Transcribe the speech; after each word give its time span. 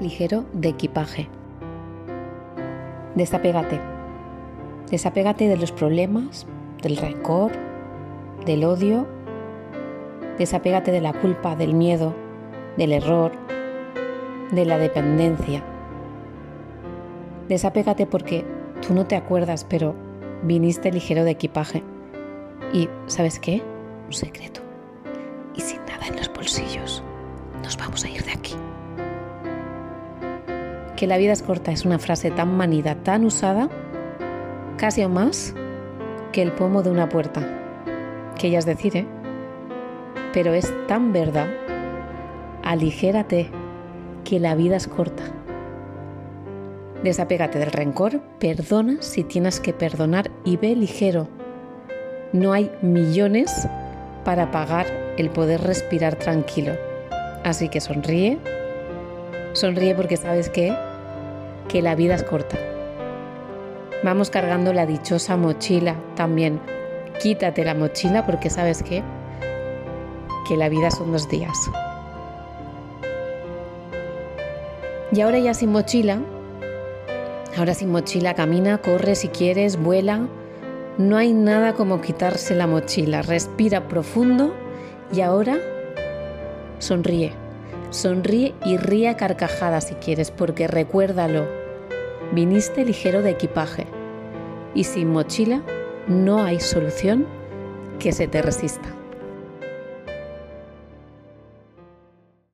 ligero 0.00 0.44
de 0.52 0.68
equipaje. 0.68 1.28
Desapégate. 3.14 3.80
Desapégate 4.90 5.48
de 5.48 5.56
los 5.56 5.72
problemas, 5.72 6.46
del 6.82 6.96
rencor, 6.96 7.52
del 8.44 8.64
odio. 8.64 9.06
Desapégate 10.38 10.92
de 10.92 11.00
la 11.00 11.12
culpa, 11.14 11.56
del 11.56 11.74
miedo, 11.74 12.14
del 12.76 12.92
error, 12.92 13.32
de 14.52 14.64
la 14.64 14.78
dependencia. 14.78 15.64
Desapégate 17.48 18.06
porque 18.06 18.44
tú 18.86 18.92
no 18.92 19.06
te 19.06 19.16
acuerdas, 19.16 19.64
pero 19.64 19.94
viniste 20.42 20.92
ligero 20.92 21.24
de 21.24 21.30
equipaje. 21.30 21.82
Y, 22.72 22.88
¿sabes 23.06 23.38
qué? 23.38 23.62
Un 24.06 24.12
secreto. 24.12 24.60
Y 25.54 25.60
sin 25.60 25.78
nada 25.86 26.06
en 26.06 26.16
los 26.16 26.32
bolsillos, 26.32 27.02
nos 27.62 27.76
vamos 27.76 28.04
a 28.04 28.10
ir. 28.10 28.15
Que 30.96 31.06
la 31.06 31.18
vida 31.18 31.32
es 31.32 31.42
corta 31.42 31.72
es 31.72 31.84
una 31.84 31.98
frase 31.98 32.30
tan 32.30 32.56
manida, 32.56 32.94
tan 32.94 33.24
usada, 33.24 33.68
casi 34.78 35.04
o 35.04 35.08
más 35.08 35.54
que 36.32 36.42
el 36.42 36.52
pomo 36.52 36.82
de 36.82 36.90
una 36.90 37.08
puerta. 37.08 37.42
Que 38.38 38.48
ella 38.48 38.58
es 38.58 38.66
decir, 38.66 38.96
¿eh? 38.96 39.06
Pero 40.32 40.54
es 40.54 40.72
tan 40.86 41.12
verdad. 41.12 41.48
Aligérate, 42.62 43.50
que 44.24 44.40
la 44.40 44.54
vida 44.54 44.76
es 44.76 44.88
corta. 44.88 45.22
Desapégate 47.02 47.58
del 47.58 47.70
rencor, 47.70 48.20
perdona 48.40 48.96
si 49.00 49.22
tienes 49.22 49.60
que 49.60 49.72
perdonar 49.72 50.30
y 50.44 50.56
ve 50.56 50.74
ligero. 50.74 51.28
No 52.32 52.52
hay 52.52 52.70
millones 52.82 53.68
para 54.24 54.50
pagar 54.50 54.86
el 55.16 55.30
poder 55.30 55.60
respirar 55.60 56.16
tranquilo. 56.16 56.72
Así 57.44 57.68
que 57.68 57.80
sonríe. 57.80 58.38
Sonríe 59.56 59.94
porque 59.94 60.18
sabes 60.18 60.50
que 60.50 60.76
la 61.72 61.94
vida 61.94 62.14
es 62.14 62.22
corta. 62.22 62.58
Vamos 64.02 64.28
cargando 64.28 64.74
la 64.74 64.84
dichosa 64.84 65.38
mochila 65.38 65.96
también. 66.14 66.60
Quítate 67.22 67.64
la 67.64 67.74
mochila 67.74 68.26
porque 68.26 68.50
sabes 68.50 68.82
que 68.82 69.02
la 70.50 70.68
vida 70.68 70.90
son 70.90 71.10
dos 71.10 71.26
días. 71.30 71.56
Y 75.10 75.22
ahora 75.22 75.38
ya 75.38 75.54
sin 75.54 75.72
mochila, 75.72 76.18
ahora 77.56 77.72
sin 77.72 77.90
mochila 77.90 78.34
camina, 78.34 78.76
corre 78.78 79.14
si 79.14 79.28
quieres, 79.28 79.78
vuela. 79.78 80.28
No 80.98 81.16
hay 81.16 81.32
nada 81.32 81.72
como 81.72 82.02
quitarse 82.02 82.54
la 82.54 82.66
mochila. 82.66 83.22
Respira 83.22 83.88
profundo 83.88 84.54
y 85.10 85.22
ahora 85.22 85.56
sonríe. 86.78 87.45
Sonríe 87.96 88.54
y 88.62 88.76
ríe 88.76 89.08
a 89.08 89.16
carcajadas 89.16 89.88
si 89.88 89.94
quieres, 89.94 90.30
porque 90.30 90.68
recuérdalo, 90.68 91.46
viniste 92.32 92.84
ligero 92.84 93.22
de 93.22 93.30
equipaje 93.30 93.86
y 94.74 94.84
sin 94.84 95.10
mochila 95.10 95.62
no 96.06 96.44
hay 96.44 96.60
solución 96.60 97.26
que 97.98 98.12
se 98.12 98.28
te 98.28 98.42
resista. 98.42 98.94